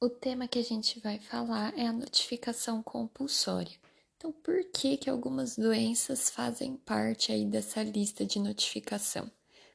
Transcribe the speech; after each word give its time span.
O 0.00 0.08
tema 0.08 0.46
que 0.46 0.60
a 0.60 0.62
gente 0.62 1.00
vai 1.00 1.18
falar 1.18 1.76
é 1.76 1.84
a 1.84 1.92
notificação 1.92 2.80
compulsória. 2.80 3.76
Então, 4.16 4.30
por 4.30 4.62
que 4.70 4.96
que 4.96 5.10
algumas 5.10 5.56
doenças 5.56 6.30
fazem 6.30 6.76
parte 6.76 7.32
aí 7.32 7.44
dessa 7.44 7.82
lista 7.82 8.24
de 8.24 8.38
notificação? 8.38 9.28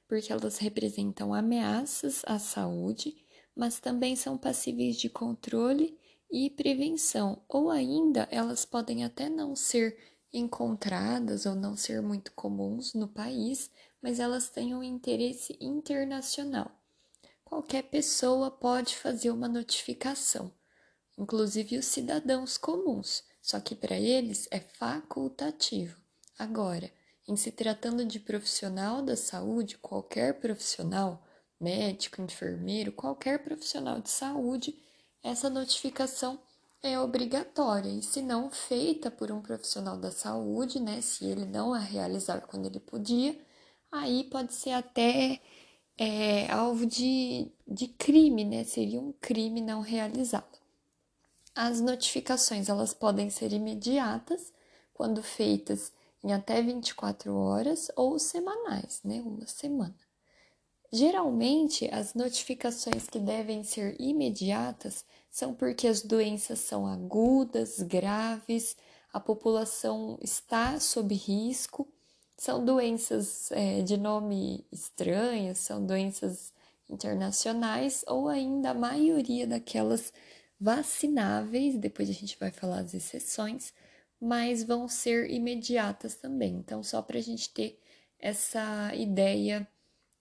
Porque 0.07 0.31
elas 0.31 0.59
representam 0.59 1.33
ameaças 1.33 2.21
à 2.25 2.39
saúde, 2.39 3.17
mas 3.53 3.81
também 3.81 4.15
são 4.15 4.37
passíveis 4.37 4.95
de 4.95 5.09
controle 5.09 5.99
e 6.31 6.49
prevenção, 6.49 7.43
ou 7.49 7.69
ainda 7.69 8.25
elas 8.31 8.63
podem 8.63 9.03
até 9.03 9.27
não 9.27 9.57
ser 9.57 9.97
encontradas 10.31 11.45
ou 11.45 11.53
não 11.53 11.75
ser 11.75 12.01
muito 12.01 12.31
comuns 12.31 12.93
no 12.93 13.09
país, 13.09 13.69
mas 14.01 14.21
elas 14.21 14.49
têm 14.49 14.73
um 14.73 14.83
interesse 14.83 15.57
internacional 15.59 16.71
qualquer 17.45 17.83
pessoa 17.83 18.49
pode 18.49 18.95
fazer 18.95 19.31
uma 19.31 19.47
notificação, 19.47 20.51
inclusive 21.17 21.77
os 21.77 21.85
cidadãos 21.85 22.57
comuns, 22.57 23.23
só 23.41 23.59
que 23.59 23.75
para 23.75 23.95
eles 23.95 24.47
é 24.51 24.59
facultativo. 24.59 26.01
Agora, 26.37 26.91
em 27.27 27.35
se 27.35 27.51
tratando 27.51 28.05
de 28.05 28.19
profissional 28.19 29.01
da 29.01 29.15
saúde, 29.15 29.77
qualquer 29.77 30.39
profissional, 30.39 31.23
médico, 31.59 32.21
enfermeiro, 32.21 32.91
qualquer 32.91 33.43
profissional 33.43 34.01
de 34.01 34.09
saúde, 34.09 34.77
essa 35.23 35.49
notificação 35.49 36.39
é 36.81 36.99
obrigatória 36.99 37.89
e 37.89 38.01
se 38.01 38.21
não 38.21 38.51
feita 38.51 39.09
por 39.09 39.31
um 39.31 39.41
profissional 39.41 39.97
da 39.97 40.11
saúde, 40.11 40.81
né, 40.81 40.99
se 40.99 41.23
ele 41.23 41.45
não 41.45 41.73
a 41.73 41.79
realizar 41.79 42.41
quando 42.41 42.65
ele 42.65 42.79
podia, 42.79 43.39
aí 43.89 44.25
pode 44.25 44.53
ser 44.53 44.71
até 44.71 45.39
é, 45.97 46.51
alvo 46.51 46.85
de, 46.85 47.51
de 47.67 47.87
crime, 47.87 48.43
né? 48.43 48.63
Seria 48.63 48.99
um 48.99 49.13
crime 49.13 49.61
não 49.61 49.81
realizado. 49.81 50.59
As 51.55 51.79
notificações 51.79 52.69
elas 52.69 52.93
podem 52.93 53.29
ser 53.29 53.53
imediatas, 53.53 54.51
quando 54.93 55.21
feitas 55.21 55.91
em 56.23 56.33
até 56.33 56.61
24 56.61 57.35
horas, 57.35 57.91
ou 57.95 58.17
semanais, 58.17 59.01
né? 59.03 59.21
Uma 59.21 59.45
semana. 59.45 59.95
Geralmente, 60.91 61.89
as 61.91 62.13
notificações 62.13 63.07
que 63.07 63.19
devem 63.19 63.63
ser 63.63 63.99
imediatas 63.99 65.03
são 65.29 65.53
porque 65.53 65.87
as 65.87 66.01
doenças 66.03 66.59
são 66.59 66.85
agudas, 66.85 67.79
graves, 67.81 68.77
a 69.11 69.19
população 69.19 70.17
está 70.21 70.79
sob 70.79 71.13
risco 71.15 71.87
são 72.37 72.63
doenças 72.63 73.51
é, 73.51 73.81
de 73.81 73.97
nome 73.97 74.65
estranho, 74.71 75.55
são 75.55 75.85
doenças 75.85 76.53
internacionais 76.89 78.03
ou 78.07 78.27
ainda 78.27 78.71
a 78.71 78.73
maioria 78.73 79.47
daquelas 79.47 80.11
vacináveis, 80.59 81.77
depois 81.77 82.09
a 82.09 82.13
gente 82.13 82.37
vai 82.39 82.51
falar 82.51 82.79
as 82.79 82.93
exceções, 82.93 83.73
mas 84.19 84.63
vão 84.63 84.87
ser 84.87 85.29
imediatas 85.29 86.15
também. 86.15 86.55
Então, 86.55 86.81
só 86.81 87.01
para 87.01 87.17
a 87.17 87.21
gente 87.21 87.49
ter 87.49 87.79
essa 88.17 88.95
ideia 88.95 89.67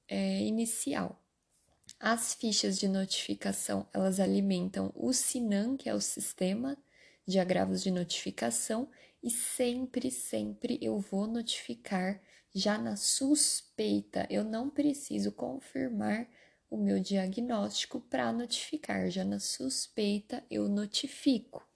é, 0.09 0.41
inicial. 0.41 1.21
As 2.01 2.35
fichas 2.35 2.79
de 2.79 2.89
notificação, 2.89 3.87
elas 3.93 4.19
alimentam 4.19 4.93
o 4.97 5.13
SINAM, 5.13 5.77
que 5.77 5.89
é 5.89 5.95
o 5.95 6.01
sistema 6.01 6.77
de 7.25 7.39
agravos 7.39 7.81
de 7.81 7.93
notificação, 7.93 8.89
e 9.23 9.31
sempre, 9.31 10.11
sempre 10.11 10.79
eu 10.83 10.99
vou 10.99 11.27
notificar 11.27 12.21
já 12.55 12.77
na 12.77 12.97
suspeita. 12.97 14.27
Eu 14.29 14.45
não 14.45 14.69
preciso 14.69 15.33
confirmar 15.33 16.29
o 16.71 16.77
meu 16.77 16.99
diagnóstico 16.99 18.01
para 18.01 18.33
notificar, 18.33 19.11
já 19.11 19.25
na 19.25 19.39
suspeita 19.39 20.45
eu 20.51 20.69
notifico. 20.69 21.67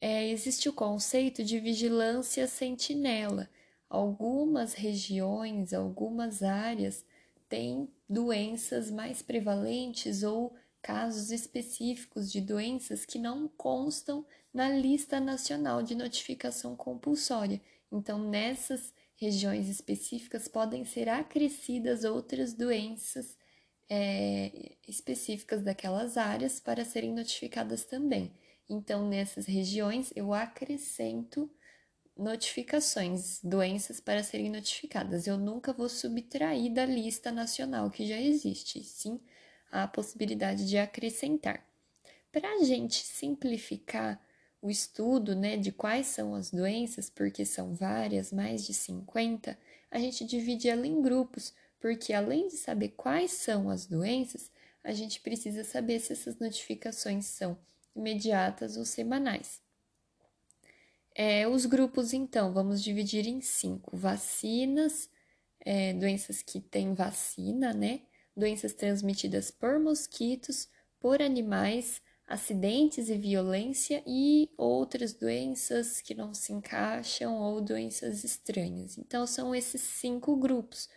É, 0.00 0.28
existe 0.28 0.68
o 0.68 0.72
conceito 0.72 1.44
de 1.44 1.60
vigilância 1.60 2.46
sentinela. 2.46 3.50
Algumas 3.88 4.72
regiões, 4.72 5.74
algumas 5.74 6.42
áreas 6.42 7.04
têm 7.48 7.88
doenças 8.08 8.90
mais 8.90 9.20
prevalentes 9.20 10.22
ou 10.22 10.54
casos 10.80 11.30
específicos 11.30 12.30
de 12.32 12.40
doenças 12.40 13.04
que 13.04 13.18
não 13.18 13.46
constam 13.48 14.24
na 14.52 14.68
lista 14.68 15.20
nacional 15.20 15.82
de 15.82 15.94
notificação 15.94 16.76
compulsória. 16.76 17.60
Então, 17.90 18.18
nessas 18.28 18.92
regiões 19.16 19.68
específicas 19.68 20.48
podem 20.48 20.84
ser 20.84 21.08
acrescidas 21.08 22.04
outras 22.04 22.54
doenças 22.54 23.36
é, 23.88 24.76
específicas 24.86 25.62
daquelas 25.62 26.16
áreas 26.16 26.60
para 26.60 26.84
serem 26.84 27.12
notificadas 27.12 27.84
também. 27.84 28.32
Então, 28.68 29.08
nessas 29.08 29.46
regiões, 29.46 30.12
eu 30.14 30.32
acrescento 30.32 31.50
notificações, 32.16 33.40
doenças 33.42 33.98
para 33.98 34.22
serem 34.22 34.50
notificadas. 34.50 35.26
Eu 35.26 35.36
nunca 35.36 35.72
vou 35.72 35.88
subtrair 35.88 36.72
da 36.72 36.84
lista 36.84 37.32
nacional 37.32 37.90
que 37.90 38.06
já 38.06 38.20
existe, 38.20 38.84
sim 38.84 39.20
a 39.70 39.86
possibilidade 39.86 40.68
de 40.68 40.76
acrescentar. 40.78 41.64
Para 42.32 42.48
a 42.54 42.64
gente 42.64 43.04
simplificar 43.04 44.20
o 44.62 44.70
estudo 44.70 45.34
né, 45.34 45.56
de 45.56 45.72
quais 45.72 46.06
são 46.06 46.34
as 46.34 46.50
doenças, 46.50 47.08
porque 47.08 47.44
são 47.44 47.74
várias, 47.74 48.32
mais 48.32 48.66
de 48.66 48.74
50, 48.74 49.58
a 49.90 49.98
gente 49.98 50.24
divide 50.24 50.68
ela 50.68 50.86
em 50.86 51.00
grupos, 51.00 51.54
porque 51.80 52.12
além 52.12 52.48
de 52.48 52.56
saber 52.56 52.90
quais 52.90 53.32
são 53.32 53.70
as 53.70 53.86
doenças, 53.86 54.50
a 54.84 54.92
gente 54.92 55.20
precisa 55.20 55.64
saber 55.64 56.00
se 56.00 56.12
essas 56.12 56.38
notificações 56.38 57.26
são 57.26 57.58
imediatas 57.94 58.76
ou 58.76 58.84
semanais. 58.84 59.60
É, 61.14 61.46
os 61.48 61.66
grupos, 61.66 62.12
então, 62.12 62.52
vamos 62.52 62.82
dividir 62.82 63.26
em 63.26 63.40
cinco: 63.40 63.96
vacinas, 63.96 65.10
é, 65.60 65.92
doenças 65.92 66.42
que 66.42 66.60
têm 66.60 66.94
vacina, 66.94 67.72
né? 67.72 68.02
Doenças 68.36 68.72
transmitidas 68.72 69.50
por 69.50 69.78
mosquitos, 69.78 70.68
por 71.00 71.20
animais, 71.20 72.00
acidentes 72.30 73.08
e 73.08 73.18
violência 73.18 74.02
e 74.06 74.48
outras 74.56 75.12
doenças 75.12 76.00
que 76.00 76.14
não 76.14 76.32
se 76.32 76.52
encaixam 76.52 77.36
ou 77.36 77.60
doenças 77.60 78.22
estranhas. 78.22 78.96
Então, 78.96 79.26
são 79.26 79.52
esses 79.52 79.80
cinco 79.80 80.36
grupos. 80.36 80.88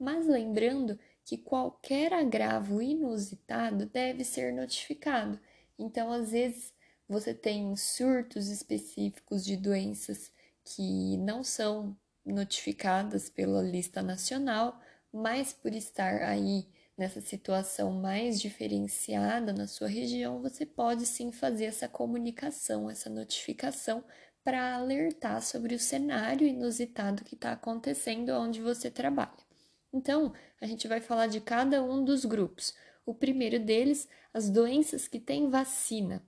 Mas 0.00 0.26
lembrando 0.26 0.98
que 1.26 1.36
qualquer 1.36 2.14
agravo 2.14 2.80
inusitado 2.80 3.84
deve 3.84 4.24
ser 4.24 4.50
notificado. 4.50 5.38
Então, 5.78 6.10
às 6.10 6.30
vezes, 6.30 6.72
você 7.06 7.34
tem 7.34 7.76
surtos 7.76 8.48
específicos 8.48 9.44
de 9.44 9.58
doenças 9.58 10.32
que 10.64 11.18
não 11.18 11.44
são 11.44 11.94
notificadas 12.24 13.28
pela 13.28 13.62
lista 13.62 14.02
nacional, 14.02 14.80
mas 15.12 15.52
por 15.52 15.74
estar 15.74 16.22
aí 16.22 16.66
nessa 16.98 17.20
situação 17.20 17.92
mais 17.92 18.40
diferenciada 18.40 19.52
na 19.52 19.68
sua 19.68 19.86
região, 19.86 20.42
você 20.42 20.66
pode 20.66 21.06
sim 21.06 21.30
fazer 21.30 21.66
essa 21.66 21.88
comunicação, 21.88 22.90
essa 22.90 23.08
notificação 23.08 24.04
para 24.42 24.74
alertar 24.74 25.40
sobre 25.40 25.76
o 25.76 25.78
cenário 25.78 26.46
inusitado 26.46 27.22
que 27.22 27.36
está 27.36 27.52
acontecendo 27.52 28.30
onde 28.30 28.60
você 28.60 28.90
trabalha. 28.90 29.46
Então, 29.92 30.34
a 30.60 30.66
gente 30.66 30.88
vai 30.88 31.00
falar 31.00 31.28
de 31.28 31.40
cada 31.40 31.82
um 31.82 32.04
dos 32.04 32.24
grupos. 32.24 32.74
O 33.06 33.14
primeiro 33.14 33.60
deles, 33.60 34.08
as 34.34 34.50
doenças 34.50 35.06
que 35.06 35.20
têm 35.20 35.48
vacina. 35.48 36.22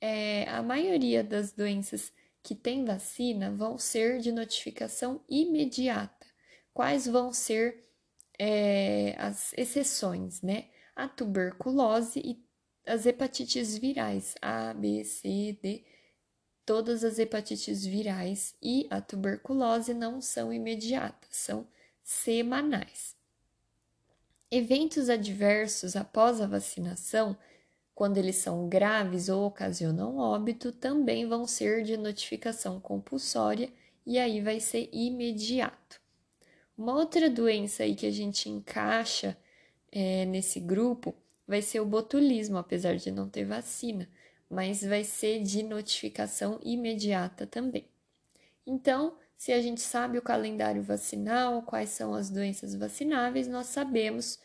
É, 0.00 0.48
a 0.48 0.62
maioria 0.62 1.22
das 1.22 1.52
doenças 1.52 2.12
que 2.42 2.54
têm 2.54 2.84
vacina 2.84 3.50
vão 3.50 3.78
ser 3.78 4.18
de 4.18 4.32
notificação 4.32 5.22
imediata. 5.28 6.26
Quais 6.74 7.06
vão 7.06 7.32
ser 7.32 7.82
é, 8.46 9.14
as 9.16 9.54
exceções, 9.56 10.42
né? 10.42 10.66
A 10.94 11.08
tuberculose 11.08 12.20
e 12.22 12.44
as 12.86 13.06
hepatites 13.06 13.78
virais 13.78 14.34
A, 14.42 14.74
B, 14.74 15.02
C, 15.02 15.58
D, 15.62 15.82
todas 16.66 17.02
as 17.04 17.18
hepatites 17.18 17.86
virais 17.86 18.54
e 18.62 18.86
a 18.90 19.00
tuberculose 19.00 19.94
não 19.94 20.20
são 20.20 20.52
imediatas, 20.52 21.30
são 21.30 21.66
semanais. 22.02 23.16
Eventos 24.50 25.08
adversos 25.08 25.96
após 25.96 26.38
a 26.38 26.46
vacinação, 26.46 27.34
quando 27.94 28.18
eles 28.18 28.36
são 28.36 28.68
graves 28.68 29.30
ou 29.30 29.46
ocasionam 29.46 30.18
óbito, 30.18 30.70
também 30.70 31.26
vão 31.26 31.46
ser 31.46 31.82
de 31.82 31.96
notificação 31.96 32.78
compulsória 32.78 33.72
e 34.04 34.18
aí 34.18 34.42
vai 34.42 34.60
ser 34.60 34.90
imediato. 34.92 36.03
Uma 36.76 36.94
outra 36.94 37.30
doença 37.30 37.84
aí 37.84 37.94
que 37.94 38.06
a 38.06 38.10
gente 38.10 38.48
encaixa 38.48 39.36
é, 39.92 40.24
nesse 40.24 40.58
grupo 40.58 41.14
vai 41.46 41.62
ser 41.62 41.80
o 41.80 41.86
botulismo, 41.86 42.58
apesar 42.58 42.96
de 42.96 43.10
não 43.10 43.28
ter 43.28 43.44
vacina, 43.44 44.08
mas 44.50 44.82
vai 44.82 45.04
ser 45.04 45.42
de 45.42 45.62
notificação 45.62 46.58
imediata 46.62 47.46
também. 47.46 47.88
Então, 48.66 49.16
se 49.36 49.52
a 49.52 49.60
gente 49.60 49.80
sabe 49.80 50.18
o 50.18 50.22
calendário 50.22 50.82
vacinal, 50.82 51.62
quais 51.62 51.90
são 51.90 52.14
as 52.14 52.30
doenças 52.30 52.74
vacináveis, 52.74 53.46
nós 53.46 53.66
sabemos 53.66 54.38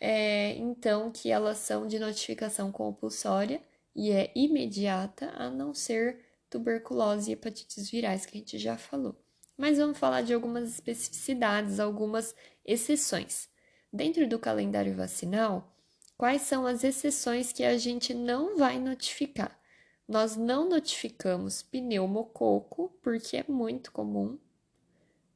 é, 0.00 0.54
então 0.56 1.10
que 1.10 1.30
elas 1.30 1.58
são 1.58 1.86
de 1.86 1.98
notificação 1.98 2.70
compulsória 2.70 3.62
e 3.94 4.10
é 4.10 4.30
imediata, 4.34 5.32
a 5.36 5.48
não 5.48 5.72
ser 5.72 6.24
tuberculose 6.50 7.30
e 7.30 7.32
hepatites 7.32 7.90
virais, 7.90 8.26
que 8.26 8.36
a 8.36 8.40
gente 8.40 8.58
já 8.58 8.76
falou. 8.76 9.25
Mas 9.56 9.78
vamos 9.78 9.98
falar 9.98 10.22
de 10.22 10.34
algumas 10.34 10.68
especificidades, 10.68 11.80
algumas 11.80 12.34
exceções. 12.64 13.48
Dentro 13.92 14.28
do 14.28 14.38
calendário 14.38 14.94
vacinal, 14.94 15.74
quais 16.18 16.42
são 16.42 16.66
as 16.66 16.84
exceções 16.84 17.52
que 17.52 17.64
a 17.64 17.78
gente 17.78 18.12
não 18.12 18.56
vai 18.56 18.78
notificar? 18.78 19.58
Nós 20.06 20.36
não 20.36 20.68
notificamos 20.68 21.62
pneumococo, 21.62 22.96
porque 23.02 23.38
é 23.38 23.44
muito 23.48 23.90
comum, 23.90 24.38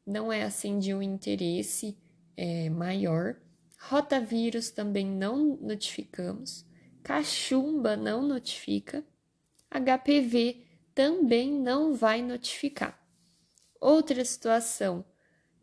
não 0.07 0.33
é 0.33 0.43
assim 0.43 0.79
de 0.79 0.93
um 0.93 1.01
interesse 1.01 1.97
é, 2.37 2.69
maior. 2.69 3.37
Rotavírus 3.79 4.71
também 4.71 5.07
não 5.07 5.57
notificamos. 5.57 6.67
Cachumba 7.03 7.97
não 7.97 8.23
notifica. 8.23 9.05
HPV 9.71 10.67
também 10.95 11.51
não 11.53 11.95
vai 11.95 12.21
notificar. 12.21 13.00
Outra 13.81 14.25
situação, 14.25 15.05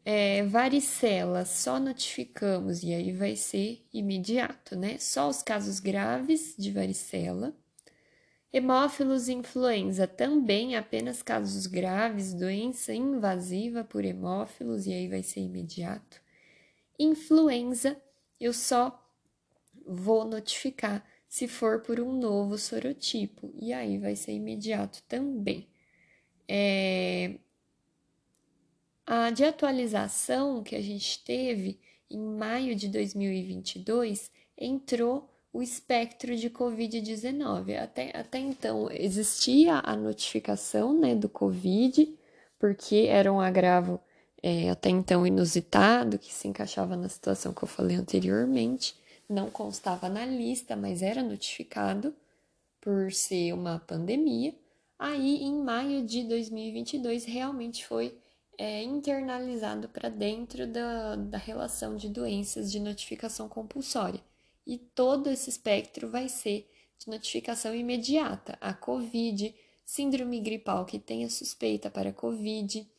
é, 0.04 0.44
varicela, 0.44 1.46
só 1.46 1.80
notificamos 1.80 2.82
e 2.82 2.94
aí 2.94 3.12
vai 3.12 3.36
ser 3.36 3.86
imediato, 3.94 4.76
né? 4.76 4.98
Só 4.98 5.30
os 5.30 5.44
casos 5.44 5.80
graves 5.80 6.56
de 6.58 6.72
varicela. 6.72 7.54
Hemófilos 8.52 9.30
influenza, 9.30 10.08
também 10.08 10.76
apenas 10.76 11.22
casos 11.22 11.68
graves, 11.68 12.34
doença 12.34 12.94
invasiva 12.94 13.84
por 13.84 14.04
hemófilos 14.04 14.88
e 14.88 14.94
aí 14.94 15.08
vai 15.08 15.22
ser 15.22 15.42
imediato. 15.42 16.22
Influenza, 16.98 18.02
eu 18.40 18.54
só 18.54 19.00
vou 19.86 20.26
notificar 20.26 21.06
se 21.28 21.48
for 21.48 21.82
por 21.82 22.00
um 22.00 22.14
novo 22.18 22.58
sorotipo, 22.58 23.52
e 23.54 23.74
aí 23.74 23.98
vai 23.98 24.16
ser 24.16 24.32
imediato 24.32 25.04
também. 25.08 25.68
É... 26.48 27.38
De 29.32 29.44
atualização 29.44 30.64
que 30.64 30.76
a 30.76 30.82
gente 30.82 31.24
teve 31.24 31.80
em 32.10 32.20
maio 32.20 32.76
de 32.76 32.88
2022 32.88 34.32
entrou 34.58 35.30
o 35.52 35.62
espectro 35.62 36.36
de 36.36 36.50
Covid-19. 36.50 37.78
Até, 37.78 38.18
até 38.18 38.40
então 38.40 38.90
existia 38.92 39.82
a 39.84 39.96
notificação 39.96 40.98
né, 40.98 41.16
do 41.16 41.28
Covid, 41.28 42.16
porque 42.60 43.08
era 43.10 43.32
um 43.32 43.40
agravo 43.40 44.00
é, 44.42 44.70
até 44.70 44.90
então 44.90 45.26
inusitado, 45.26 46.20
que 46.20 46.34
se 46.34 46.48
encaixava 46.48 46.96
na 46.96 47.10
situação 47.10 47.54
que 47.54 47.64
eu 47.64 47.68
falei 47.68 47.98
anteriormente, 47.98 48.96
não 49.28 49.50
constava 49.50 50.08
na 50.08 50.26
lista, 50.26 50.76
mas 50.76 51.02
era 51.02 51.22
notificado 51.22 52.16
por 52.80 53.12
ser 53.12 53.54
uma 53.54 53.80
pandemia. 53.80 54.56
Aí, 54.98 55.44
em 55.44 55.62
maio 55.62 56.04
de 56.06 56.24
2022, 56.24 57.26
realmente 57.26 57.86
foi 57.86 58.16
é, 58.58 58.82
internalizado 58.84 59.88
para 59.90 60.10
dentro 60.10 60.66
da, 60.66 61.16
da 61.16 61.38
relação 61.38 61.96
de 61.96 62.10
doenças 62.10 62.72
de 62.72 62.80
notificação 62.80 63.48
compulsória. 63.48 64.20
E 64.66 64.78
todo 64.78 65.30
esse 65.30 65.50
espectro 65.50 66.10
vai 66.10 66.28
ser 66.28 66.70
de 66.98 67.10
notificação 67.10 67.76
imediata. 67.76 68.58
A 68.60 68.74
COVID, 68.74 69.56
síndrome 69.86 70.40
gripal 70.40 70.86
que 70.86 70.98
tenha 70.98 71.30
suspeita 71.30 71.90
para 71.90 72.12
COVID, 72.12 72.90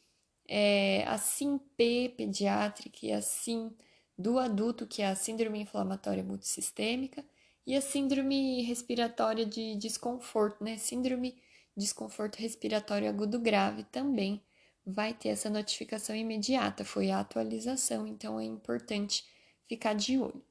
é, 0.47 1.05
a 1.07 1.19
SIMP 1.19 2.15
pediátrica 2.17 2.99
e 3.03 3.13
a 3.13 3.21
SIM 3.21 3.71
do 4.17 4.39
adulto, 4.39 4.87
que 4.87 5.03
é 5.03 5.09
a 5.09 5.15
síndrome 5.15 5.61
inflamatória 5.61 6.23
multissistêmica, 6.23 7.25
e 7.67 7.75
a 7.75 7.81
síndrome 7.81 8.63
respiratória 8.63 9.45
de 9.45 9.77
desconforto, 9.77 10.65
né? 10.65 10.79
Síndrome 10.79 11.37
desconforto 11.77 12.37
respiratório 12.37 13.09
agudo 13.09 13.39
grave 13.39 13.85
também 13.85 14.43
vai 14.89 15.13
ter 15.13 15.29
essa 15.29 15.51
notificação 15.51 16.17
imediata, 16.17 16.85
foi 16.85 17.11
a 17.11 17.21
atualização, 17.21 18.07
então 18.07 18.41
é 18.41 18.45
importante 18.45 19.25
ficar 19.69 19.95
de 19.95 20.19
olho. 20.19 20.43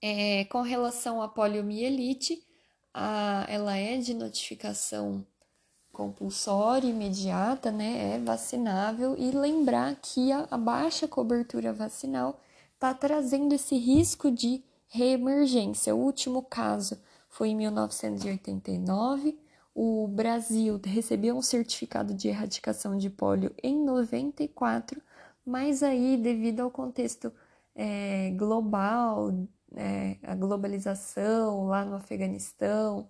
É, 0.00 0.44
com 0.46 0.62
relação 0.62 1.20
à 1.20 1.28
poliomielite, 1.28 2.44
a, 2.94 3.44
ela 3.48 3.76
é 3.76 3.98
de 3.98 4.14
notificação 4.14 5.26
compulsória, 5.92 6.88
imediata, 6.88 7.70
né? 7.70 8.14
É 8.14 8.18
vacinável 8.18 9.14
e 9.18 9.30
lembrar 9.30 9.94
que 9.96 10.32
a, 10.32 10.46
a 10.50 10.56
baixa 10.56 11.06
cobertura 11.06 11.72
vacinal 11.72 12.40
está 12.74 12.94
trazendo 12.94 13.54
esse 13.54 13.76
risco 13.76 14.30
de 14.30 14.64
reemergência. 14.88 15.94
O 15.94 15.98
último 15.98 16.42
caso 16.42 17.00
foi 17.28 17.48
em 17.48 17.56
1989. 17.56 19.38
O 19.74 20.06
Brasil 20.08 20.80
recebeu 20.84 21.36
um 21.36 21.42
certificado 21.42 22.14
de 22.14 22.28
erradicação 22.28 22.96
de 22.98 23.08
pólio 23.10 23.54
em 23.62 23.82
94, 23.84 25.00
mas 25.44 25.82
aí, 25.82 26.16
devido 26.16 26.60
ao 26.60 26.70
contexto 26.70 27.32
é, 27.74 28.30
global, 28.32 29.32
é, 29.74 30.18
a 30.22 30.34
globalização 30.34 31.66
lá 31.66 31.84
no 31.84 31.96
Afeganistão, 31.96 33.08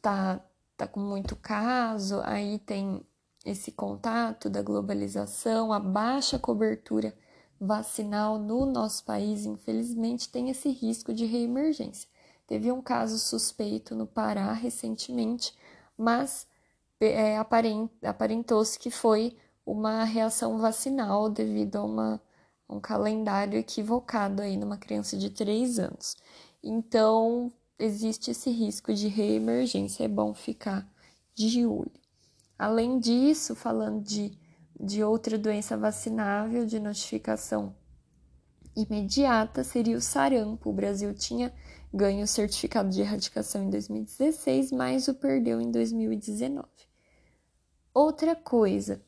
tá 0.00 0.40
tá 0.76 0.86
com 0.88 1.00
muito 1.00 1.36
caso, 1.36 2.20
aí 2.24 2.58
tem 2.58 3.06
esse 3.44 3.70
contato 3.72 4.50
da 4.50 4.62
globalização, 4.62 5.72
a 5.72 5.78
baixa 5.80 6.38
cobertura 6.38 7.14
vacinal 7.60 8.38
no 8.38 8.66
nosso 8.66 9.04
país, 9.04 9.44
infelizmente, 9.46 10.28
tem 10.28 10.50
esse 10.50 10.70
risco 10.70 11.12
de 11.14 11.24
reemergência. 11.24 12.08
Teve 12.46 12.70
um 12.70 12.82
caso 12.82 13.18
suspeito 13.18 13.94
no 13.94 14.06
Pará 14.06 14.52
recentemente, 14.52 15.54
mas 15.96 16.46
é, 17.00 17.36
aparentou-se 17.38 18.78
que 18.78 18.90
foi 18.90 19.36
uma 19.64 20.04
reação 20.04 20.58
vacinal 20.58 21.28
devido 21.30 21.76
a 21.76 21.84
uma, 21.84 22.22
um 22.68 22.80
calendário 22.80 23.58
equivocado 23.58 24.42
aí 24.42 24.56
numa 24.56 24.76
criança 24.76 25.16
de 25.16 25.30
3 25.30 25.78
anos. 25.78 26.16
Então, 26.62 27.52
existe 27.78 28.30
esse 28.30 28.50
risco 28.50 28.92
de 28.92 29.08
reemergência, 29.08 30.04
é 30.04 30.08
bom 30.08 30.34
ficar 30.34 30.86
de 31.34 31.66
olho. 31.66 31.90
Além 32.58 32.98
disso, 32.98 33.54
falando 33.54 34.02
de, 34.02 34.38
de 34.78 35.02
outra 35.02 35.38
doença 35.38 35.76
vacinável 35.76 36.64
de 36.66 36.78
notificação 36.78 37.74
imediata, 38.76 39.64
seria 39.64 39.96
o 39.96 40.00
sarampo. 40.00 40.70
O 40.70 40.72
Brasil 40.72 41.12
tinha 41.14 41.52
ganho 41.92 42.24
o 42.24 42.26
certificado 42.26 42.88
de 42.88 43.00
erradicação 43.00 43.64
em 43.64 43.70
2016, 43.70 44.72
mas 44.72 45.08
o 45.08 45.14
perdeu 45.14 45.60
em 45.60 45.70
2019. 45.70 46.66
Outra 47.94 48.34
coisa, 48.34 49.02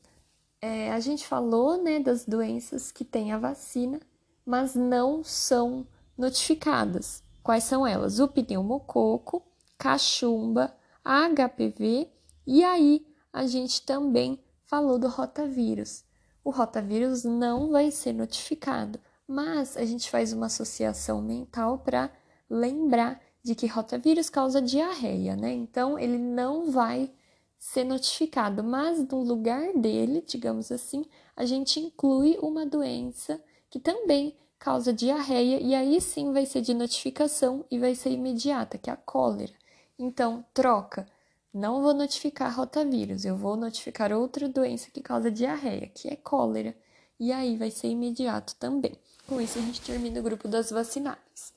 é, 0.61 0.93
a 0.93 1.01
gente 1.01 1.27
falou 1.27 1.83
né, 1.83 1.99
das 1.99 2.25
doenças 2.27 2.93
que 2.93 3.05
têm 3.05 3.33
a 3.33 3.39
vacina, 3.39 4.01
mas 4.45 4.75
não 4.75 5.25
são 5.25 5.87
notificadas. 6.17 7.23
Quais 7.43 7.65
são 7.65 7.87
elas? 7.87 8.21
O 8.21 8.29
pneumococo, 8.29 9.43
cachumba, 9.79 10.75
HPV 11.05 12.11
e 12.47 12.63
aí 12.63 13.07
a 13.33 13.47
gente 13.47 13.83
também 13.83 14.39
falou 14.65 14.99
do 14.99 15.09
rotavírus. 15.09 16.05
O 16.43 16.51
rotavírus 16.51 17.25
não 17.25 17.71
vai 17.71 17.91
ser 17.91 18.13
notificado, 18.13 18.99
mas 19.27 19.77
a 19.77 19.85
gente 19.85 20.11
faz 20.11 20.33
uma 20.33 20.47
associação 20.47 21.23
mental 21.23 21.79
para 21.79 22.11
lembrar 22.49 23.21
de 23.43 23.55
que 23.55 23.67
rotavírus 23.67 24.31
causa 24.31 24.61
diarreia, 24.61 25.37
né? 25.37 25.53
Então 25.53 25.99
ele 25.99 26.19
não 26.19 26.71
vai 26.71 27.11
ser 27.59 27.85
notificado, 27.85 28.63
mas 28.63 29.07
no 29.09 29.23
lugar 29.23 29.73
dele, 29.75 30.23
digamos 30.27 30.71
assim, 30.71 31.05
a 31.35 31.45
gente 31.45 31.81
inclui 31.81 32.39
uma 32.41 32.67
doença 32.67 33.43
que 33.71 33.81
também 33.81 34.37
causa 34.59 34.93
diarreia 34.93 35.61
e 35.61 35.75
aí 35.75 36.01
sim 36.01 36.33
vai 36.33 36.47
ser 36.47 36.61
de 36.63 36.73
notificação 36.73 37.65
e 37.71 37.79
vai 37.79 37.95
ser 37.95 38.11
imediata, 38.11 38.79
que 38.79 38.89
é 38.89 38.93
a 38.93 38.97
cólera. 38.97 39.53
Então, 39.99 40.45
troca. 40.55 41.07
Não 41.53 41.83
vou 41.83 41.95
notificar 41.95 42.55
rotavírus, 42.55 43.25
eu 43.25 43.37
vou 43.37 43.57
notificar 43.57 44.13
outra 44.13 44.49
doença 44.49 44.91
que 44.91 45.01
causa 45.01 45.31
diarreia, 45.31 45.87
que 45.95 46.09
é 46.09 46.17
cólera. 46.17 46.77
E 47.19 47.31
aí 47.31 47.57
vai 47.57 47.71
ser 47.71 47.89
imediato 47.89 48.57
também. 48.57 48.99
Com 49.27 49.41
isso, 49.41 49.59
a 49.59 49.63
gente 49.63 49.81
termina 49.81 50.21
o 50.21 50.23
grupo 50.23 50.47
das 50.49 50.71
vacináveis. 50.71 51.53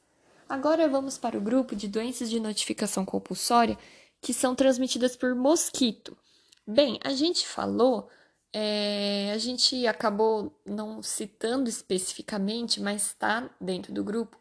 Agora 0.47 0.87
vamos 0.87 1.17
para 1.17 1.37
o 1.37 1.41
grupo 1.41 1.75
de 1.75 1.87
doenças 1.87 2.29
de 2.29 2.39
notificação 2.39 3.03
compulsória 3.03 3.77
que 4.21 4.33
são 4.33 4.55
transmitidas 4.55 5.15
por 5.15 5.35
mosquito. 5.35 6.17
Bem, 6.65 6.99
a 7.03 7.11
gente 7.11 7.47
falou 7.47 8.09
é, 8.53 9.31
a 9.33 9.37
gente 9.37 9.85
acabou 9.85 10.51
não 10.65 11.03
citando 11.03 11.69
especificamente, 11.69 12.81
mas 12.81 13.07
está 13.07 13.49
dentro 13.59 13.93
do 13.93 14.03
grupo, 14.03 14.35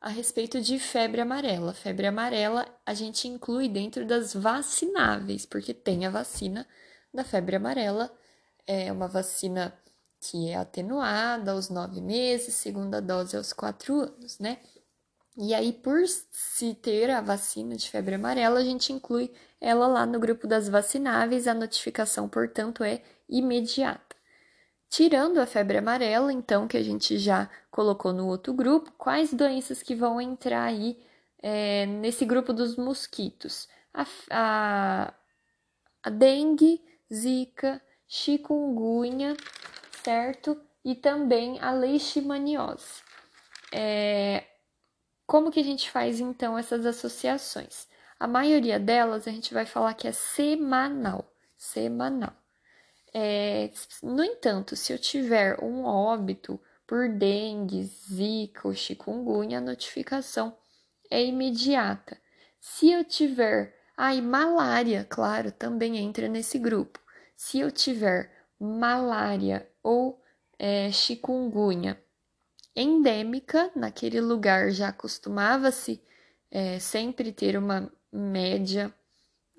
a 0.00 0.08
respeito 0.08 0.60
de 0.60 0.78
febre 0.78 1.20
amarela. 1.20 1.72
Febre 1.72 2.06
amarela 2.06 2.66
a 2.84 2.94
gente 2.94 3.28
inclui 3.28 3.68
dentro 3.68 4.04
das 4.04 4.34
vacináveis, 4.34 5.46
porque 5.46 5.72
tem 5.72 6.06
a 6.06 6.10
vacina 6.10 6.66
da 7.14 7.24
febre 7.24 7.56
amarela, 7.56 8.12
é 8.66 8.90
uma 8.90 9.06
vacina 9.06 9.72
que 10.22 10.48
é 10.50 10.54
atenuada 10.56 11.50
aos 11.50 11.68
nove 11.68 12.00
meses, 12.00 12.54
segunda 12.54 13.02
dose 13.02 13.36
aos 13.36 13.52
quatro 13.52 14.02
anos, 14.02 14.38
né? 14.38 14.58
E 15.36 15.52
aí, 15.52 15.72
por 15.72 16.06
se 16.06 16.74
ter 16.74 17.10
a 17.10 17.20
vacina 17.20 17.74
de 17.74 17.90
febre 17.90 18.14
amarela, 18.14 18.60
a 18.60 18.64
gente 18.64 18.92
inclui 18.92 19.32
ela 19.60 19.88
lá 19.88 20.06
no 20.06 20.20
grupo 20.20 20.46
das 20.46 20.68
vacináveis, 20.68 21.48
a 21.48 21.54
notificação, 21.54 22.28
portanto, 22.28 22.84
é 22.84 23.02
imediata. 23.28 24.14
Tirando 24.88 25.38
a 25.38 25.46
febre 25.46 25.78
amarela, 25.78 26.32
então, 26.32 26.68
que 26.68 26.76
a 26.76 26.82
gente 26.84 27.18
já 27.18 27.50
colocou 27.70 28.12
no 28.12 28.28
outro 28.28 28.52
grupo, 28.52 28.92
quais 28.96 29.32
doenças 29.32 29.82
que 29.82 29.94
vão 29.94 30.20
entrar 30.20 30.64
aí 30.64 31.02
é, 31.42 31.86
nesse 31.86 32.24
grupo 32.24 32.52
dos 32.52 32.76
mosquitos? 32.76 33.68
A, 33.92 34.06
a, 34.30 35.14
a 36.02 36.10
dengue, 36.10 36.80
zika, 37.12 37.80
chikungunya, 38.06 39.34
certo? 40.02 40.60
E 40.84 40.94
também 40.94 41.60
a 41.60 41.72
leishmaniose. 41.72 43.02
É, 43.72 44.44
como 45.26 45.50
que 45.50 45.60
a 45.60 45.64
gente 45.64 45.90
faz 45.90 46.20
então 46.20 46.58
essas 46.58 46.84
associações? 46.84 47.86
A 48.18 48.26
maioria 48.26 48.78
delas 48.78 49.26
a 49.26 49.30
gente 49.30 49.54
vai 49.54 49.64
falar 49.64 49.94
que 49.94 50.06
é 50.06 50.12
semanal, 50.12 51.32
semanal. 51.56 52.32
É, 53.14 53.70
no 54.02 54.24
entanto, 54.24 54.76
se 54.76 54.92
eu 54.92 54.98
tiver 54.98 55.62
um 55.62 55.84
óbito 55.84 56.60
por 56.86 57.08
dengue, 57.08 57.84
zika 57.84 58.68
ou 58.68 58.74
chikungunya, 58.74 59.58
a 59.58 59.60
notificação 59.60 60.56
é 61.10 61.24
imediata. 61.24 62.20
Se 62.60 62.90
eu 62.90 63.04
tiver, 63.04 63.74
ai, 63.96 64.18
ah, 64.18 64.22
malária, 64.22 65.06
claro, 65.08 65.50
também 65.50 65.98
entra 65.98 66.28
nesse 66.28 66.58
grupo. 66.58 67.00
Se 67.36 67.58
eu 67.58 67.70
tiver 67.70 68.30
malária 68.58 69.68
ou 69.82 70.20
é, 70.58 70.90
chikungunya 70.90 72.02
endêmica, 72.74 73.70
naquele 73.76 74.20
lugar 74.20 74.70
já 74.70 74.92
costumava-se 74.92 76.02
é, 76.50 76.78
sempre 76.78 77.32
ter 77.32 77.56
uma 77.56 77.92
média 78.10 78.92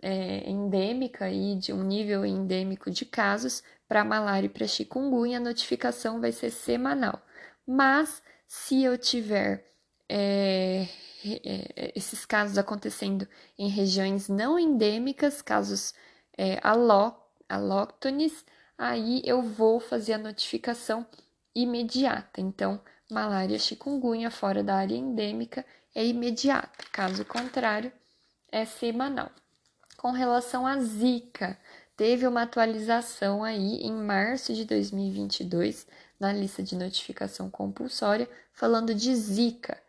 é, 0.02 0.50
endêmica 0.50 1.30
e 1.30 1.56
de 1.56 1.72
um 1.72 1.84
nível 1.84 2.26
endêmico 2.26 2.92
de 2.92 3.06
casos 3.06 3.64
para 3.88 4.04
malária 4.04 4.48
e 4.48 4.50
para 4.50 4.68
chikungunya, 4.68 5.38
a 5.38 5.42
notificação 5.42 6.20
vai 6.20 6.32
ser 6.32 6.50
semanal. 6.50 7.22
Mas 7.66 8.22
se 8.48 8.84
eu 8.84 8.98
tiver 8.98 9.72
é, 10.10 10.88
é, 11.26 11.92
esses 11.96 12.26
casos 12.26 12.58
acontecendo 12.58 13.28
em 13.58 13.70
regiões 13.70 14.28
não 14.28 14.60
endêmicas, 14.60 15.42
casos 15.42 15.94
é, 16.38 16.60
aló, 16.62 17.14
alóctones, 17.48 18.46
aí 18.78 19.22
eu 19.26 19.42
vou 19.42 19.80
fazer 19.80 20.14
a 20.14 20.18
notificação 20.18 21.06
imediata. 21.56 22.42
Então, 22.42 22.82
malária, 23.10 23.60
chikungunya 23.60 24.32
fora 24.32 24.64
da 24.64 24.76
área 24.76 24.96
endêmica 24.96 25.66
é 25.94 26.06
imediata. 26.06 26.84
Caso 26.92 27.24
contrário, 27.26 27.92
é 28.52 28.66
semanal. 28.66 29.32
Com 29.98 30.12
relação 30.12 30.68
à 30.68 30.80
Zika, 30.80 31.58
teve 31.96 32.28
uma 32.28 32.44
atualização 32.44 33.44
aí 33.44 33.78
em 33.78 33.94
março 33.94 34.54
de 34.54 34.66
2022 34.66 35.88
na 36.20 36.34
lista 36.34 36.62
de 36.62 36.76
notificação 36.76 37.50
compulsória 37.50 38.30
falando 38.52 38.94
de 38.94 39.16
Zika. 39.16 39.82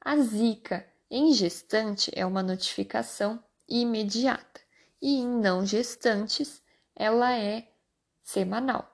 A 0.00 0.16
Zika 0.18 0.86
em 1.10 1.32
gestante 1.32 2.10
é 2.14 2.24
uma 2.24 2.42
notificação 2.42 3.42
imediata 3.68 4.60
e 5.00 5.16
em 5.16 5.28
não 5.28 5.64
gestantes 5.64 6.62
ela 6.94 7.32
é 7.36 7.68
semanal. 8.22 8.88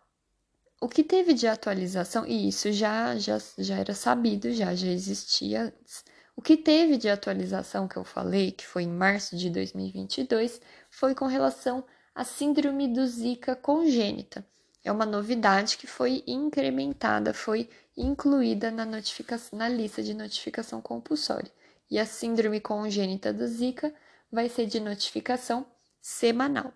O 0.81 0.89
que 0.89 1.03
teve 1.03 1.35
de 1.35 1.47
atualização, 1.47 2.25
e 2.27 2.49
isso 2.49 2.71
já, 2.73 3.17
já, 3.17 3.39
já 3.59 3.77
era 3.77 3.95
sabido, 3.95 4.53
já, 4.53 4.75
já 4.75 4.87
existia 4.89 5.65
antes, 5.65 6.05
o 6.37 6.41
que 6.41 6.57
teve 6.57 6.97
de 6.97 7.09
atualização 7.09 7.89
que 7.89 7.97
eu 7.97 8.05
falei, 8.05 8.53
que 8.53 8.65
foi 8.65 8.85
em 8.85 8.93
março 8.93 9.37
de 9.37 9.51
2022, 9.51 10.61
foi 10.89 11.13
com 11.13 11.27
relação 11.27 11.85
à 12.15 12.23
síndrome 12.23 12.87
do 12.87 13.05
Zika 13.09 13.57
congênita. 13.57 14.47
É 14.85 14.93
uma 14.93 15.05
novidade 15.05 15.77
que 15.77 15.89
foi 15.89 16.23
incrementada, 16.29 17.35
foi 17.35 17.69
incluída 17.97 18.71
na, 18.71 18.87
notificação, 18.87 19.59
na 19.59 19.69
lista 19.69 20.01
de 20.01 20.15
notificação 20.15 20.81
compulsória. 20.81 21.51
E 21.91 21.99
a 21.99 22.07
síndrome 22.07 22.61
congênita 22.61 23.33
do 23.33 23.45
Zika 23.49 23.93
vai 24.31 24.49
ser 24.49 24.67
de 24.67 24.79
notificação 24.79 25.67
semanal. 26.01 26.73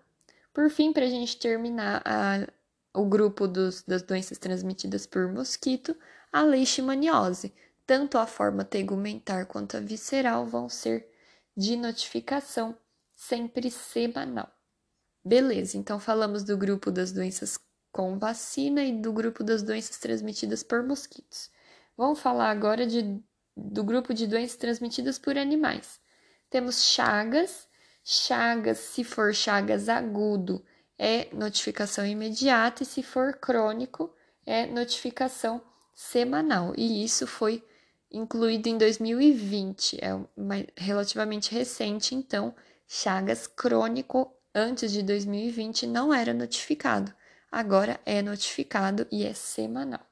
Por 0.53 0.69
fim, 0.69 0.93
para 0.93 1.05
a 1.05 1.09
gente 1.09 1.37
terminar 1.37 2.01
a, 2.05 2.47
o 2.93 3.05
grupo 3.05 3.47
dos, 3.47 3.81
das 3.83 4.03
doenças 4.03 4.37
transmitidas 4.37 5.05
por 5.05 5.27
mosquito, 5.27 5.95
a 6.31 6.43
leishmaniose 6.43 7.53
tanto 7.85 8.17
a 8.17 8.25
forma 8.25 8.63
tegumentar 8.63 9.45
quanto 9.45 9.77
a 9.77 9.79
visceral 9.79 10.45
vão 10.45 10.69
ser 10.69 11.07
de 11.55 11.75
notificação 11.75 12.77
sempre 13.13 13.69
semanal. 13.69 14.49
Beleza, 15.23 15.77
então 15.77 15.99
falamos 15.99 16.43
do 16.43 16.57
grupo 16.57 16.91
das 16.91 17.11
doenças 17.11 17.57
com 17.91 18.17
vacina 18.17 18.83
e 18.83 18.99
do 18.99 19.13
grupo 19.13 19.43
das 19.43 19.61
doenças 19.61 19.97
transmitidas 19.97 20.63
por 20.63 20.83
mosquitos. 20.83 21.51
Vamos 21.95 22.19
falar 22.19 22.49
agora 22.49 22.87
de, 22.87 23.21
do 23.55 23.83
grupo 23.83 24.13
de 24.13 24.25
doenças 24.27 24.57
transmitidas 24.57 25.19
por 25.19 25.37
animais. 25.37 26.01
Temos 26.49 26.83
chagas. 26.83 27.67
Chagas, 28.03 28.79
se 28.79 29.03
for 29.03 29.33
chagas 29.33 29.87
agudo, 29.87 30.63
é 30.97 31.33
notificação 31.33 32.05
imediata, 32.05 32.83
e 32.83 32.85
se 32.85 33.01
for 33.01 33.33
crônico, 33.35 34.13
é 34.45 34.65
notificação 34.65 35.61
semanal. 35.93 36.73
E 36.77 37.03
isso 37.03 37.25
foi 37.25 37.63
incluído 38.11 38.67
em 38.67 38.77
2020, 38.77 39.97
é 40.01 40.09
relativamente 40.77 41.51
recente, 41.51 42.13
então 42.13 42.53
Chagas 42.95 43.47
crônico 43.47 44.31
antes 44.53 44.91
de 44.91 45.01
2020 45.01 45.87
não 45.87 46.13
era 46.13 46.31
notificado, 46.31 47.11
agora 47.51 47.99
é 48.05 48.21
notificado 48.21 49.07
e 49.11 49.25
é 49.25 49.33
semanal. 49.33 50.05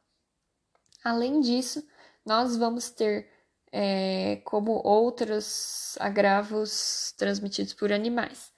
Além 1.03 1.41
disso, 1.41 1.87
nós 2.25 2.57
vamos 2.57 2.89
ter 2.89 3.29
é, 3.71 4.41
como 4.43 4.81
outros 4.83 5.95
agravos 5.99 7.13
transmitidos 7.17 7.73
por 7.73 7.91
animais. 7.91 8.51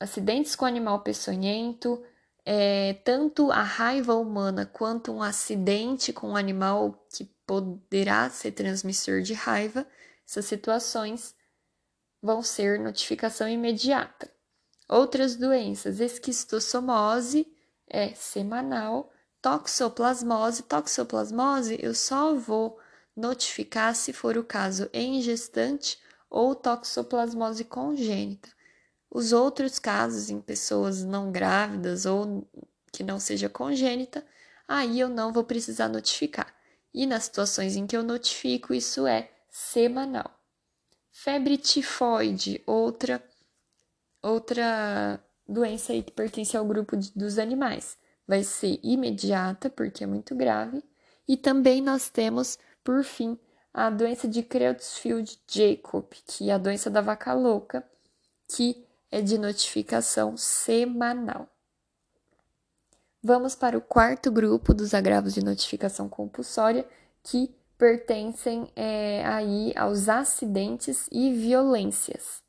Acidentes 0.00 0.56
com 0.56 0.64
animal 0.64 1.00
peçonhento, 1.00 2.02
é, 2.44 2.94
tanto 3.04 3.52
a 3.52 3.62
raiva 3.62 4.14
humana 4.14 4.66
quanto 4.66 5.12
um 5.12 5.22
acidente 5.22 6.12
com 6.12 6.30
um 6.30 6.36
animal 6.36 7.06
que 7.14 7.24
poderá 7.46 8.28
ser 8.30 8.52
transmissor 8.52 9.22
de 9.22 9.34
raiva, 9.34 9.86
essas 10.26 10.46
situações 10.46 11.34
vão 12.20 12.42
ser 12.42 12.80
notificação 12.80 13.48
imediata. 13.48 14.30
Outras 14.88 15.36
doenças, 15.36 16.00
esquistossomose 16.00 17.46
é 17.88 18.14
semanal, 18.14 19.12
toxoplasmose, 19.40 20.62
toxoplasmose 20.62 21.78
eu 21.80 21.94
só 21.94 22.34
vou 22.34 22.78
notificar 23.16 23.94
se 23.94 24.12
for 24.12 24.36
o 24.36 24.44
caso 24.44 24.88
em 24.92 25.20
gestante 25.20 25.98
ou 26.30 26.54
toxoplasmose 26.54 27.64
congênita. 27.64 28.48
Os 29.10 29.32
outros 29.32 29.78
casos 29.78 30.30
em 30.30 30.40
pessoas 30.40 31.04
não 31.04 31.30
grávidas 31.30 32.06
ou 32.06 32.48
que 32.90 33.02
não 33.02 33.20
seja 33.20 33.48
congênita, 33.48 34.24
aí 34.66 35.00
eu 35.00 35.08
não 35.08 35.32
vou 35.32 35.44
precisar 35.44 35.88
notificar. 35.88 36.54
E 36.94 37.06
nas 37.06 37.24
situações 37.24 37.76
em 37.76 37.86
que 37.86 37.96
eu 37.96 38.02
notifico, 38.02 38.72
isso 38.72 39.06
é 39.06 39.30
semanal. 39.50 40.30
Febre 41.10 41.58
tifoide, 41.58 42.62
outra 42.66 43.22
outra 44.22 45.22
doença 45.46 45.92
aí 45.92 46.02
que 46.02 46.12
pertence 46.12 46.56
ao 46.56 46.64
grupo 46.64 46.96
de, 46.96 47.12
dos 47.12 47.38
animais. 47.38 47.98
Vai 48.26 48.44
ser 48.44 48.78
imediata, 48.82 49.68
porque 49.68 50.04
é 50.04 50.06
muito 50.06 50.34
grave. 50.34 50.82
E 51.28 51.36
também 51.36 51.82
nós 51.82 52.08
temos, 52.08 52.58
por 52.84 53.04
fim, 53.04 53.38
a 53.72 53.88
doença 53.88 54.28
de 54.28 54.42
Creutzfeldt-Jakob, 54.42 56.06
que 56.26 56.50
é 56.50 56.52
a 56.52 56.58
doença 56.58 56.90
da 56.90 57.00
vaca 57.00 57.32
louca, 57.32 57.84
que 58.48 58.84
é 59.10 59.20
de 59.20 59.38
notificação 59.38 60.36
semanal. 60.36 61.48
Vamos 63.22 63.54
para 63.54 63.78
o 63.78 63.80
quarto 63.80 64.30
grupo 64.30 64.74
dos 64.74 64.94
agravos 64.94 65.34
de 65.34 65.44
notificação 65.44 66.08
compulsória, 66.08 66.86
que 67.22 67.54
pertencem 67.78 68.70
é, 68.74 69.24
aí 69.24 69.72
aos 69.76 70.08
acidentes 70.08 71.06
e 71.10 71.32
violências. 71.32 72.42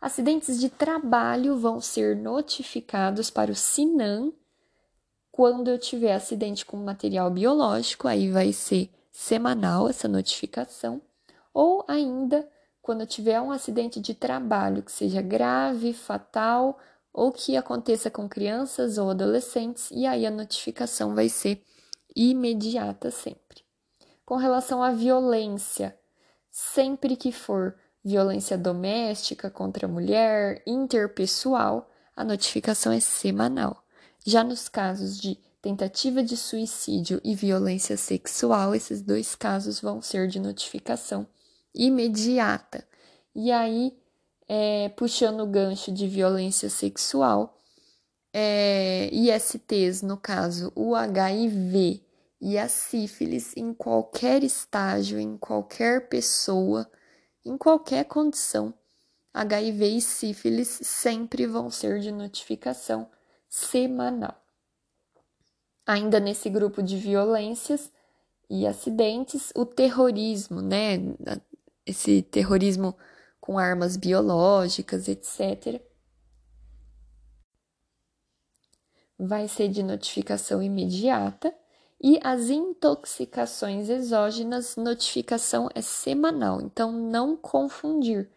Acidentes 0.00 0.60
de 0.60 0.68
trabalho 0.68 1.58
vão 1.58 1.80
ser 1.80 2.14
notificados 2.16 3.30
para 3.30 3.50
o 3.50 3.54
SINAM 3.54 4.32
quando 5.30 5.68
eu 5.68 5.78
tiver 5.78 6.14
acidente 6.14 6.66
com 6.66 6.76
material 6.76 7.30
biológico, 7.30 8.08
aí 8.08 8.30
vai 8.30 8.52
ser 8.52 8.90
semanal 9.18 9.88
essa 9.88 10.06
notificação, 10.06 11.02
ou 11.52 11.84
ainda 11.88 12.48
quando 12.80 13.04
tiver 13.04 13.40
um 13.40 13.50
acidente 13.50 13.98
de 13.98 14.14
trabalho 14.14 14.80
que 14.80 14.92
seja 14.92 15.20
grave, 15.20 15.92
fatal 15.92 16.78
ou 17.12 17.32
que 17.32 17.56
aconteça 17.56 18.12
com 18.12 18.28
crianças 18.28 18.96
ou 18.96 19.10
adolescentes, 19.10 19.90
e 19.90 20.06
aí 20.06 20.24
a 20.24 20.30
notificação 20.30 21.16
vai 21.16 21.28
ser 21.28 21.64
imediata 22.14 23.10
sempre. 23.10 23.64
Com 24.24 24.36
relação 24.36 24.84
à 24.84 24.92
violência, 24.92 25.98
sempre 26.48 27.16
que 27.16 27.32
for 27.32 27.74
violência 28.04 28.56
doméstica 28.56 29.50
contra 29.50 29.86
a 29.86 29.90
mulher, 29.90 30.62
interpessoal, 30.64 31.90
a 32.14 32.22
notificação 32.22 32.92
é 32.92 33.00
semanal. 33.00 33.82
Já 34.24 34.44
nos 34.44 34.68
casos 34.68 35.18
de 35.18 35.36
tentativa 35.60 36.22
de 36.22 36.36
suicídio 36.36 37.20
e 37.24 37.34
violência 37.34 37.96
sexual, 37.96 38.74
esses 38.74 39.02
dois 39.02 39.34
casos 39.34 39.80
vão 39.80 40.00
ser 40.00 40.28
de 40.28 40.38
notificação 40.38 41.26
imediata. 41.74 42.86
E 43.34 43.50
aí, 43.50 43.96
é, 44.48 44.88
puxando 44.90 45.40
o 45.40 45.46
gancho 45.46 45.92
de 45.92 46.06
violência 46.06 46.70
sexual, 46.70 47.58
é, 48.32 49.08
ISTs, 49.12 50.02
no 50.02 50.16
caso, 50.16 50.72
o 50.74 50.94
HIV 50.94 52.02
e 52.40 52.56
a 52.56 52.68
sífilis, 52.68 53.56
em 53.56 53.74
qualquer 53.74 54.44
estágio, 54.44 55.18
em 55.18 55.36
qualquer 55.36 56.08
pessoa, 56.08 56.90
em 57.44 57.56
qualquer 57.56 58.04
condição, 58.04 58.72
HIV 59.34 59.86
e 59.88 60.00
sífilis 60.00 60.80
sempre 60.82 61.46
vão 61.46 61.70
ser 61.70 62.00
de 62.00 62.10
notificação 62.10 63.08
semanal. 63.48 64.47
Ainda 65.88 66.20
nesse 66.20 66.50
grupo 66.50 66.82
de 66.82 66.98
violências 66.98 67.90
e 68.50 68.66
acidentes, 68.66 69.50
o 69.56 69.64
terrorismo, 69.64 70.60
né? 70.60 70.98
Esse 71.86 72.20
terrorismo 72.20 72.94
com 73.40 73.58
armas 73.58 73.96
biológicas, 73.96 75.08
etc. 75.08 75.80
Vai 79.18 79.48
ser 79.48 79.68
de 79.68 79.82
notificação 79.82 80.62
imediata 80.62 81.54
e 81.98 82.20
as 82.22 82.50
intoxicações 82.50 83.88
exógenas, 83.88 84.76
notificação 84.76 85.70
é 85.74 85.80
semanal, 85.80 86.60
então 86.60 86.92
não 86.92 87.34
confundir. 87.34 88.30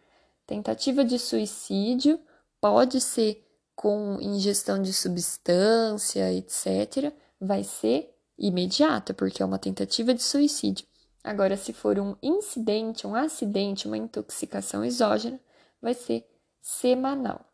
Tentativa 0.46 1.04
de 1.04 1.18
suicídio 1.18 2.18
pode 2.58 2.98
ser 2.98 3.46
com 3.76 4.16
ingestão 4.22 4.80
de 4.80 4.94
substância, 4.94 6.32
etc., 6.32 7.12
vai 7.42 7.64
ser 7.64 8.14
imediata, 8.38 9.12
porque 9.12 9.42
é 9.42 9.46
uma 9.46 9.58
tentativa 9.58 10.14
de 10.14 10.22
suicídio. 10.22 10.86
Agora, 11.24 11.56
se 11.56 11.72
for 11.72 11.98
um 11.98 12.16
incidente, 12.22 13.06
um 13.06 13.14
acidente, 13.14 13.86
uma 13.86 13.96
intoxicação 13.96 14.84
exógena, 14.84 15.40
vai 15.80 15.94
ser 15.94 16.26
semanal. 16.60 17.44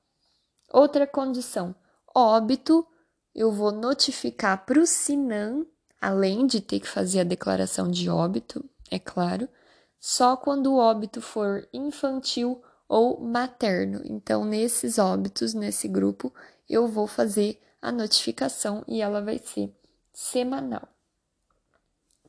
Outra 0.70 1.06
condição, 1.06 1.74
óbito, 2.14 2.86
eu 3.34 3.50
vou 3.50 3.72
notificar 3.72 4.64
para 4.64 4.80
o 4.80 4.86
SINAM, 4.86 5.66
além 6.00 6.46
de 6.46 6.60
ter 6.60 6.80
que 6.80 6.88
fazer 6.88 7.20
a 7.20 7.24
declaração 7.24 7.90
de 7.90 8.08
óbito, 8.08 8.64
é 8.90 8.98
claro, 8.98 9.48
só 9.98 10.36
quando 10.36 10.72
o 10.72 10.78
óbito 10.78 11.20
for 11.20 11.68
infantil 11.72 12.62
ou 12.88 13.20
materno. 13.20 14.00
Então, 14.04 14.44
nesses 14.44 14.98
óbitos, 14.98 15.54
nesse 15.54 15.88
grupo, 15.88 16.32
eu 16.68 16.86
vou 16.86 17.06
fazer 17.06 17.60
a 17.80 17.92
notificação 17.92 18.84
e 18.86 19.00
ela 19.00 19.20
vai 19.20 19.38
ser 19.38 19.72
semanal. 20.12 20.88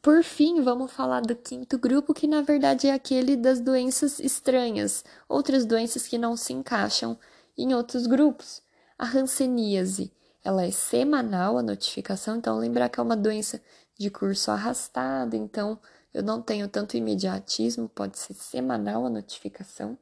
Por 0.01 0.23
fim, 0.23 0.61
vamos 0.61 0.91
falar 0.93 1.21
do 1.21 1.35
quinto 1.35 1.77
grupo, 1.77 2.13
que 2.13 2.25
na 2.25 2.41
verdade 2.41 2.87
é 2.87 2.93
aquele 2.93 3.35
das 3.35 3.59
doenças 3.59 4.19
estranhas, 4.19 5.03
outras 5.27 5.65
doenças 5.65 6.07
que 6.07 6.17
não 6.17 6.37
se 6.37 6.53
encaixam 6.53 7.19
em 7.57 7.73
outros 7.73 8.07
grupos. 8.07 8.61
A 8.97 9.05
hanseníase, 9.05 10.13
ela 10.41 10.63
é 10.63 10.71
semanal 10.71 11.57
a 11.57 11.61
notificação, 11.61 12.37
então 12.37 12.57
lembrar 12.57 12.87
que 12.87 12.99
é 12.99 13.03
uma 13.03 13.17
doença 13.17 13.61
de 13.97 14.09
curso 14.09 14.51
arrastado, 14.51 15.35
então 15.35 15.77
eu 16.13 16.23
não 16.23 16.41
tenho 16.41 16.69
tanto 16.69 16.95
imediatismo, 16.95 17.89
pode 17.89 18.17
ser 18.17 18.33
semanal 18.35 19.05
a 19.05 19.09
notificação. 19.09 19.97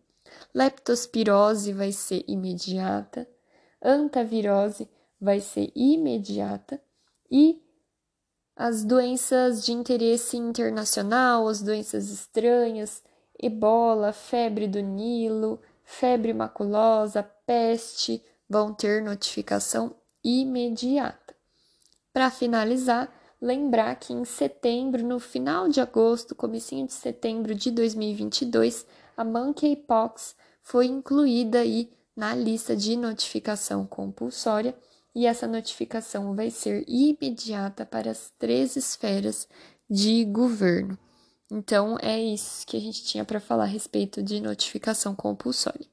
Leptospirose 0.53 1.73
vai 1.73 1.91
ser 1.91 2.23
imediata, 2.27 3.27
antavirose 3.81 4.87
vai 5.19 5.39
ser 5.39 5.71
imediata 5.75 6.81
e 7.29 7.61
as 8.55 8.83
doenças 8.83 9.63
de 9.63 9.71
interesse 9.71 10.35
internacional, 10.35 11.47
as 11.47 11.61
doenças 11.61 12.09
estranhas, 12.09 13.03
ebola, 13.39 14.11
febre 14.11 14.67
do 14.67 14.79
Nilo, 14.79 15.61
febre 15.83 16.33
maculosa, 16.33 17.21
peste, 17.45 18.23
vão 18.49 18.73
ter 18.73 19.03
notificação 19.03 19.95
imediata. 20.23 21.35
Para 22.11 22.31
finalizar, 22.31 23.13
lembrar 23.39 23.95
que 23.95 24.11
em 24.11 24.25
setembro, 24.25 25.03
no 25.03 25.19
final 25.19 25.69
de 25.69 25.79
agosto, 25.79 26.33
comecinho 26.33 26.87
de 26.87 26.93
setembro 26.93 27.53
de 27.53 27.69
2022, 27.69 28.87
a 29.15 29.23
monkeypox 29.23 30.35
foi 30.63 30.87
incluída 30.87 31.59
aí 31.59 31.91
na 32.15 32.33
lista 32.33 32.75
de 32.75 32.97
notificação 32.97 33.85
compulsória 33.85 34.75
e 35.17 35.25
essa 35.25 35.47
notificação 35.47 36.35
vai 36.35 36.51
ser 36.51 36.85
imediata 36.87 37.83
para 37.83 38.11
as 38.11 38.31
três 38.37 38.75
esferas 38.75 39.49
de 39.89 40.23
governo. 40.25 40.95
Então, 41.51 41.97
é 42.03 42.21
isso 42.21 42.67
que 42.67 42.77
a 42.77 42.79
gente 42.79 43.03
tinha 43.03 43.25
para 43.25 43.39
falar 43.39 43.63
a 43.63 43.65
respeito 43.65 44.21
de 44.21 44.39
notificação 44.39 45.15
compulsória. 45.15 45.87